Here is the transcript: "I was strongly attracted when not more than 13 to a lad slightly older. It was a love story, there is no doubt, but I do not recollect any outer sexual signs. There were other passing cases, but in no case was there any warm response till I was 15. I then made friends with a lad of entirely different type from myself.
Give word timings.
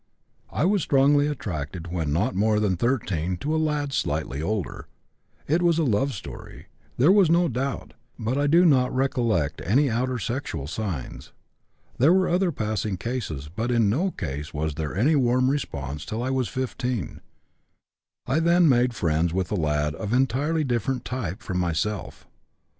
"I 0.49 0.65
was 0.65 0.81
strongly 0.81 1.27
attracted 1.27 1.85
when 1.91 2.11
not 2.11 2.33
more 2.33 2.59
than 2.59 2.75
13 2.75 3.37
to 3.37 3.55
a 3.55 3.61
lad 3.61 3.93
slightly 3.93 4.41
older. 4.41 4.87
It 5.47 5.61
was 5.61 5.77
a 5.77 5.83
love 5.83 6.13
story, 6.13 6.69
there 6.97 7.11
is 7.21 7.29
no 7.29 7.47
doubt, 7.47 7.93
but 8.17 8.35
I 8.35 8.47
do 8.47 8.65
not 8.65 8.91
recollect 8.91 9.61
any 9.63 9.91
outer 9.91 10.17
sexual 10.17 10.65
signs. 10.65 11.33
There 11.99 12.11
were 12.13 12.27
other 12.27 12.51
passing 12.51 12.97
cases, 12.97 13.47
but 13.55 13.69
in 13.69 13.91
no 13.91 14.09
case 14.09 14.55
was 14.55 14.73
there 14.73 14.95
any 14.97 15.15
warm 15.15 15.51
response 15.51 16.03
till 16.03 16.23
I 16.23 16.31
was 16.31 16.47
15. 16.47 17.21
I 18.25 18.39
then 18.39 18.67
made 18.67 18.95
friends 18.95 19.35
with 19.35 19.51
a 19.51 19.55
lad 19.55 19.93
of 19.93 20.13
entirely 20.13 20.63
different 20.63 21.05
type 21.05 21.43
from 21.43 21.59
myself. 21.59 22.25